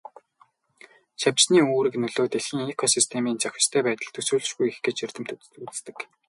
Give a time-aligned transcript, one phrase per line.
[1.21, 5.39] Шавжны үүрэг нөлөө дэлхийн экосистемийн зохистой байдалд төсөөлшгүй их гэж эрдэмтэд
[5.71, 5.97] үздэг.